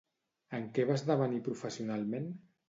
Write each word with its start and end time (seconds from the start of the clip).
En 0.59 0.63
què 0.77 0.85
va 0.91 0.95
esdevenir 1.01 1.43
professionalment? 1.49 2.29